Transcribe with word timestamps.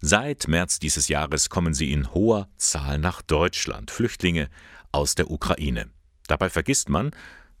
Seit 0.00 0.46
März 0.46 0.78
dieses 0.78 1.08
Jahres 1.08 1.50
kommen 1.50 1.74
sie 1.74 1.92
in 1.92 2.14
hoher 2.14 2.48
Zahl 2.56 2.98
nach 2.98 3.20
Deutschland, 3.20 3.90
Flüchtlinge 3.90 4.48
aus 4.92 5.16
der 5.16 5.30
Ukraine. 5.30 5.90
Dabei 6.28 6.50
vergisst 6.50 6.88
man, 6.88 7.10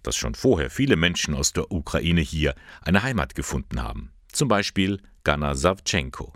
dass 0.04 0.16
schon 0.16 0.36
vorher 0.36 0.70
viele 0.70 0.94
Menschen 0.94 1.34
aus 1.34 1.52
der 1.52 1.72
Ukraine 1.72 2.20
hier 2.20 2.54
eine 2.80 3.02
Heimat 3.02 3.34
gefunden 3.34 3.82
haben. 3.82 4.12
Zum 4.30 4.46
Beispiel 4.46 5.00
Gana 5.24 5.56
Savchenko. 5.56 6.32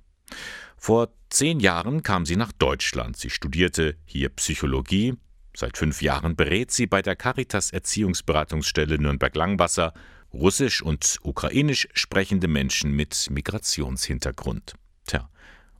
Vor 0.77 1.13
zehn 1.31 1.61
Jahren 1.61 2.03
kam 2.03 2.27
sie 2.27 2.37
nach 2.37 2.51
Deutschland. 2.51 3.17
Sie 3.17 3.31
studierte 3.31 3.97
hier 4.05 4.29
Psychologie. 4.31 5.15
Seit 5.55 5.79
fünf 5.79 6.03
Jahren 6.03 6.35
berät 6.35 6.73
sie 6.73 6.87
bei 6.87 7.03
der 7.03 7.15
Caritas 7.15 7.71
Erziehungsberatungsstelle 7.71 8.99
Nürnberg-Langwasser 8.99 9.95
russisch 10.33 10.83
und 10.83 11.19
ukrainisch 11.23 11.87
sprechende 11.93 12.49
Menschen 12.49 12.91
mit 12.93 13.29
Migrationshintergrund. 13.31 14.75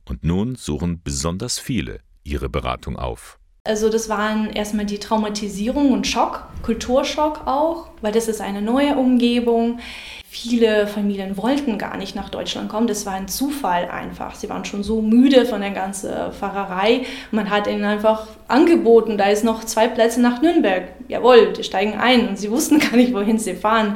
Und 0.05 0.23
nun 0.23 0.55
suchen 0.55 1.01
besonders 1.03 1.59
viele 1.59 1.99
ihre 2.23 2.49
Beratung 2.49 2.97
auf. 2.97 3.39
Also 3.65 3.87
das 3.87 4.09
waren 4.09 4.49
erstmal 4.49 4.85
die 4.85 4.99
Traumatisierung 4.99 5.93
und 5.93 6.05
Schock, 6.05 6.49
Kulturschock 6.63 7.47
auch, 7.47 7.87
weil 8.01 8.11
das 8.11 8.27
ist 8.27 8.41
eine 8.41 8.61
neue 8.61 8.97
Umgebung. 8.97 9.79
Viele 10.25 10.85
Familien 10.85 11.37
wollten 11.37 11.77
gar 11.77 11.95
nicht 11.95 12.13
nach 12.13 12.27
Deutschland 12.27 12.67
kommen, 12.67 12.87
das 12.87 13.05
war 13.05 13.13
ein 13.13 13.29
Zufall 13.29 13.89
einfach. 13.89 14.35
Sie 14.35 14.49
waren 14.49 14.65
schon 14.65 14.83
so 14.83 15.01
müde 15.01 15.45
von 15.45 15.61
der 15.61 15.71
ganzen 15.71 16.33
Fahrerei. 16.33 17.05
Man 17.31 17.49
hat 17.49 17.67
ihnen 17.67 17.85
einfach 17.85 18.27
angeboten, 18.49 19.17
da 19.17 19.29
ist 19.29 19.45
noch 19.45 19.63
zwei 19.63 19.87
Plätze 19.87 20.19
nach 20.19 20.41
Nürnberg. 20.41 20.89
Jawohl, 21.07 21.53
die 21.53 21.63
steigen 21.63 21.93
ein 21.93 22.27
und 22.27 22.37
sie 22.37 22.51
wussten 22.51 22.79
gar 22.79 22.97
nicht, 22.97 23.13
wohin 23.13 23.39
sie 23.39 23.53
fahren. 23.53 23.95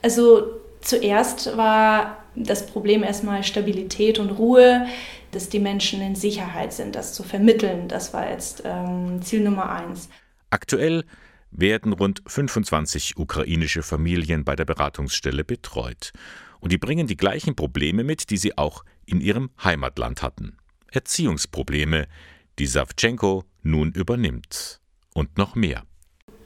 Also 0.00 0.44
zuerst 0.80 1.56
war 1.56 2.18
das 2.36 2.66
Problem 2.66 3.02
erstmal 3.02 3.42
Stabilität 3.42 4.20
und 4.20 4.30
Ruhe 4.30 4.86
dass 5.32 5.48
die 5.48 5.58
Menschen 5.58 6.00
in 6.00 6.14
Sicherheit 6.14 6.72
sind, 6.72 6.94
das 6.94 7.12
zu 7.12 7.22
vermitteln. 7.22 7.88
Das 7.88 8.14
war 8.14 8.30
jetzt 8.30 8.62
ähm, 8.64 9.20
Ziel 9.22 9.40
Nummer 9.40 9.70
eins. 9.70 10.08
Aktuell 10.50 11.04
werden 11.50 11.92
rund 11.92 12.22
25 12.26 13.16
ukrainische 13.16 13.82
Familien 13.82 14.44
bei 14.44 14.54
der 14.54 14.64
Beratungsstelle 14.64 15.44
betreut. 15.44 16.12
Und 16.60 16.70
die 16.70 16.78
bringen 16.78 17.06
die 17.06 17.16
gleichen 17.16 17.56
Probleme 17.56 18.04
mit, 18.04 18.30
die 18.30 18.36
sie 18.36 18.56
auch 18.56 18.84
in 19.04 19.20
ihrem 19.20 19.50
Heimatland 19.62 20.22
hatten. 20.22 20.56
Erziehungsprobleme, 20.92 22.06
die 22.58 22.66
Savchenko 22.66 23.44
nun 23.62 23.92
übernimmt. 23.92 24.80
Und 25.14 25.36
noch 25.36 25.54
mehr. 25.54 25.84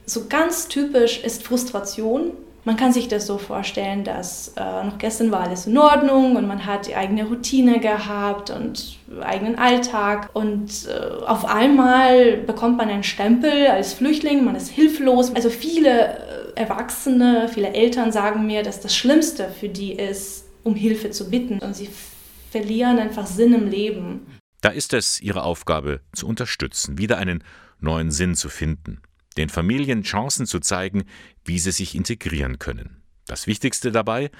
So 0.05 0.27
ganz 0.27 0.67
typisch 0.67 1.19
ist 1.23 1.43
Frustration 1.43 2.31
man 2.67 2.75
kann 2.75 2.91
sich 2.91 3.07
das 3.07 3.25
so 3.25 3.37
vorstellen, 3.37 4.03
dass 4.03 4.51
äh, 4.57 4.83
noch 4.83 4.97
gestern 4.97 5.31
war 5.31 5.39
alles 5.39 5.67
in 5.67 5.77
Ordnung 5.77 6.35
und 6.35 6.49
man 6.49 6.65
hat 6.65 6.87
die 6.87 6.97
eigene 6.97 7.23
Routine 7.23 7.79
gehabt 7.79 8.49
und 8.49 8.97
eigenen 9.21 9.57
Alltag 9.57 10.31
und 10.33 10.85
äh, 10.85 11.23
auf 11.25 11.45
einmal 11.45 12.35
bekommt 12.35 12.75
man 12.75 12.89
einen 12.89 13.05
Stempel 13.05 13.67
als 13.67 13.93
Flüchtling, 13.93 14.43
man 14.43 14.55
ist 14.55 14.67
hilflos. 14.67 15.33
Also 15.33 15.49
viele 15.49 16.17
äh, 16.17 16.59
Erwachsene, 16.59 17.47
viele 17.47 17.73
Eltern 17.73 18.11
sagen 18.11 18.45
mir, 18.45 18.63
dass 18.63 18.81
das 18.81 18.93
Schlimmste 18.93 19.47
für 19.47 19.69
die 19.69 19.93
ist, 19.93 20.43
um 20.65 20.75
Hilfe 20.75 21.11
zu 21.11 21.29
bitten 21.29 21.59
und 21.59 21.73
sie 21.73 21.87
verlieren 22.51 22.99
einfach 22.99 23.27
Sinn 23.27 23.53
im 23.53 23.69
Leben. 23.69 24.27
Da 24.59 24.71
ist 24.71 24.91
es 24.91 25.21
ihre 25.21 25.43
Aufgabe 25.43 26.01
zu 26.11 26.27
unterstützen, 26.27 26.97
wieder 26.97 27.17
einen 27.17 27.45
neuen 27.79 28.11
Sinn 28.11 28.35
zu 28.35 28.49
finden 28.49 28.99
den 29.37 29.49
Familien 29.49 30.03
Chancen 30.03 30.45
zu 30.45 30.59
zeigen, 30.59 31.05
wie 31.45 31.59
sie 31.59 31.71
sich 31.71 31.95
integrieren 31.95 32.59
können. 32.59 33.01
Das 33.27 33.47
Wichtigste 33.47 33.91
dabei, 33.91 34.31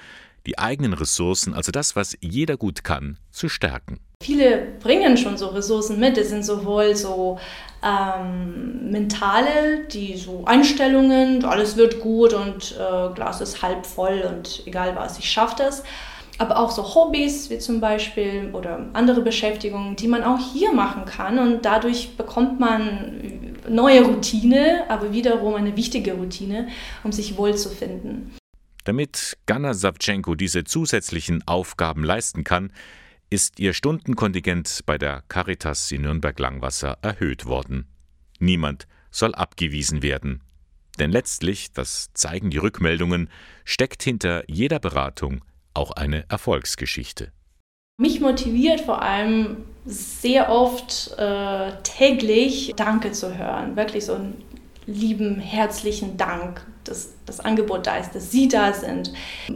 die 0.46 0.58
eigenen 0.58 0.94
Ressourcen, 0.94 1.54
also 1.54 1.72
das, 1.72 1.96
was 1.96 2.16
jeder 2.20 2.56
gut 2.56 2.84
kann, 2.84 3.18
zu 3.30 3.48
stärken. 3.48 4.00
Viele 4.22 4.66
bringen 4.80 5.16
schon 5.16 5.36
so 5.36 5.48
Ressourcen 5.48 6.00
mit. 6.00 6.18
Es 6.18 6.30
sind 6.30 6.44
sowohl 6.44 6.96
so 6.96 7.38
ähm, 7.84 8.90
mentale, 8.90 9.86
die 9.92 10.16
so 10.16 10.44
Einstellungen, 10.46 11.44
alles 11.44 11.76
wird 11.76 12.00
gut 12.00 12.32
und 12.32 12.74
äh, 12.78 13.14
Glas 13.14 13.40
ist 13.40 13.62
halb 13.62 13.86
voll 13.86 14.24
und 14.28 14.62
egal 14.66 14.96
was, 14.96 15.18
ich 15.18 15.30
schaffe 15.30 15.56
das 15.58 15.84
aber 16.38 16.58
auch 16.58 16.70
so 16.70 16.94
Hobbys 16.94 17.50
wie 17.50 17.58
zum 17.58 17.80
Beispiel 17.80 18.50
oder 18.52 18.86
andere 18.92 19.20
Beschäftigungen, 19.20 19.96
die 19.96 20.06
man 20.06 20.22
auch 20.22 20.38
hier 20.38 20.72
machen 20.72 21.04
kann 21.04 21.38
und 21.38 21.64
dadurch 21.64 22.16
bekommt 22.16 22.60
man 22.60 23.47
neue 23.70 24.02
Routine, 24.02 24.84
aber 24.88 25.12
wiederum 25.12 25.54
eine 25.54 25.76
wichtige 25.76 26.14
Routine, 26.14 26.68
um 27.04 27.12
sich 27.12 27.36
wohlzufinden. 27.36 28.36
Damit 28.84 29.36
Ganna 29.46 29.74
Savchenko 29.74 30.34
diese 30.34 30.64
zusätzlichen 30.64 31.46
Aufgaben 31.46 32.04
leisten 32.04 32.44
kann, 32.44 32.72
ist 33.30 33.60
ihr 33.60 33.74
Stundenkontingent 33.74 34.80
bei 34.86 34.96
der 34.96 35.22
Caritas 35.28 35.92
in 35.92 36.02
Nürnberg-Langwasser 36.02 36.98
erhöht 37.02 37.44
worden. 37.44 37.86
Niemand 38.38 38.86
soll 39.10 39.34
abgewiesen 39.34 40.02
werden. 40.02 40.42
Denn 40.98 41.10
letztlich, 41.10 41.72
das 41.72 42.08
zeigen 42.14 42.50
die 42.50 42.58
Rückmeldungen, 42.58 43.28
steckt 43.64 44.02
hinter 44.02 44.44
jeder 44.50 44.78
Beratung 44.78 45.44
auch 45.74 45.92
eine 45.92 46.24
Erfolgsgeschichte. 46.28 47.32
Mich 48.00 48.20
motiviert 48.20 48.80
vor 48.80 49.02
allem 49.02 49.64
sehr 49.86 50.50
oft 50.50 51.14
äh, 51.18 51.72
täglich 51.82 52.74
Danke 52.76 53.12
zu 53.12 53.38
hören. 53.38 53.76
Wirklich 53.76 54.04
so 54.04 54.14
einen 54.14 54.42
lieben, 54.86 55.38
herzlichen 55.38 56.16
Dank, 56.16 56.62
dass 56.84 57.10
das 57.26 57.40
Angebot 57.40 57.86
da 57.86 57.98
ist, 57.98 58.14
dass 58.14 58.30
Sie 58.30 58.48
da 58.48 58.72
sind. 58.72 59.12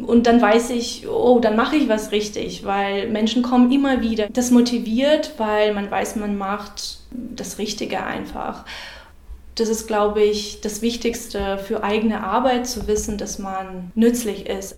Und 0.06 0.26
dann 0.26 0.40
weiß 0.40 0.70
ich, 0.70 1.08
oh, 1.08 1.40
dann 1.40 1.56
mache 1.56 1.76
ich 1.76 1.88
was 1.88 2.12
richtig, 2.12 2.64
weil 2.64 3.08
Menschen 3.08 3.42
kommen 3.42 3.72
immer 3.72 4.02
wieder. 4.02 4.28
Das 4.28 4.50
motiviert, 4.50 5.32
weil 5.38 5.72
man 5.72 5.90
weiß, 5.90 6.16
man 6.16 6.36
macht 6.36 6.98
das 7.10 7.58
Richtige 7.58 8.04
einfach. 8.04 8.66
Das 9.54 9.68
ist, 9.68 9.86
glaube 9.86 10.22
ich, 10.22 10.60
das 10.60 10.80
Wichtigste 10.82 11.58
für 11.58 11.82
eigene 11.82 12.24
Arbeit, 12.24 12.66
zu 12.66 12.86
wissen, 12.86 13.18
dass 13.18 13.38
man 13.38 13.90
nützlich 13.94 14.46
ist. 14.46 14.70